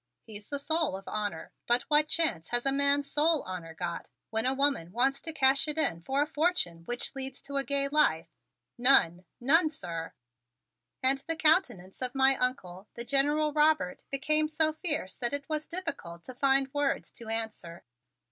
[0.25, 4.47] He's the soul of honor but what chance has a man's soul honor got when
[4.47, 7.67] a woman wants to cash it in for a fortune with which to lead a
[7.67, 8.25] gay life?
[8.79, 9.25] None!
[9.39, 10.13] None, sir!"
[11.03, 15.67] And the countenance of my Uncle, the General Robert, became so fierce that it was
[15.67, 17.83] difficult to find words to answer.